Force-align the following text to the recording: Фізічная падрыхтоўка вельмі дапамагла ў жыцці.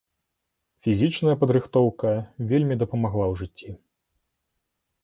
Фізічная 0.87 1.35
падрыхтоўка 1.43 2.09
вельмі 2.53 2.75
дапамагла 2.85 3.25
ў 3.31 3.45
жыцці. 3.45 3.79